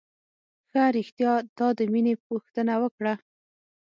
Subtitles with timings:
[0.69, 3.13] ښه رښتيا تا د مينې پوښتنه وکړه.